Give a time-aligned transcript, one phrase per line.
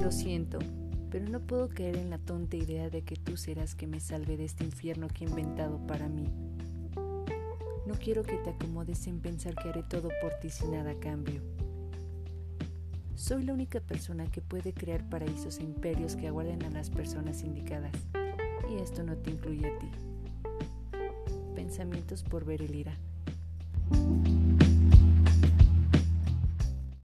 [0.00, 0.58] Lo siento,
[1.10, 4.38] pero no puedo caer en la tonta idea de que tú serás que me salve
[4.38, 6.24] de este infierno que he inventado para mí.
[7.86, 11.00] No quiero que te acomodes en pensar que haré todo por ti sin nada a
[11.00, 11.42] cambio.
[13.14, 17.42] Soy la única persona que puede crear paraísos e imperios que aguarden a las personas
[17.42, 17.92] indicadas,
[18.70, 19.90] y esto no te incluye a ti.
[21.54, 22.96] Pensamientos por ver el ira.